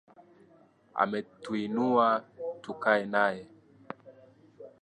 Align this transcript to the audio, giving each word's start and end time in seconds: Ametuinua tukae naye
Ametuinua 0.93 2.23
tukae 2.61 3.05
naye 3.05 3.47